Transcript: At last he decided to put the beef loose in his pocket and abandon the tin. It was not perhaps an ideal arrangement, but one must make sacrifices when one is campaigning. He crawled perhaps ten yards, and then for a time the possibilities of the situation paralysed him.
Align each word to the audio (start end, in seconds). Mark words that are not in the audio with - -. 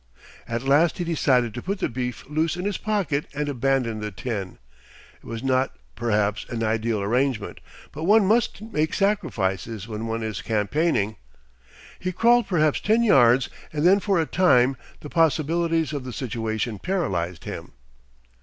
At 0.47 0.63
last 0.63 0.97
he 0.97 1.03
decided 1.03 1.53
to 1.53 1.61
put 1.61 1.77
the 1.77 1.87
beef 1.87 2.27
loose 2.27 2.57
in 2.57 2.65
his 2.65 2.79
pocket 2.79 3.27
and 3.35 3.47
abandon 3.47 3.99
the 3.99 4.09
tin. 4.09 4.57
It 5.21 5.27
was 5.27 5.43
not 5.43 5.75
perhaps 5.95 6.43
an 6.49 6.63
ideal 6.63 7.03
arrangement, 7.03 7.59
but 7.91 8.05
one 8.05 8.25
must 8.25 8.63
make 8.63 8.95
sacrifices 8.95 9.87
when 9.87 10.07
one 10.07 10.23
is 10.23 10.41
campaigning. 10.41 11.17
He 11.99 12.11
crawled 12.11 12.47
perhaps 12.47 12.79
ten 12.79 13.03
yards, 13.03 13.47
and 13.71 13.85
then 13.85 13.99
for 13.99 14.19
a 14.19 14.25
time 14.25 14.75
the 15.01 15.09
possibilities 15.11 15.93
of 15.93 16.03
the 16.03 16.13
situation 16.13 16.79
paralysed 16.79 17.43
him. 17.43 17.73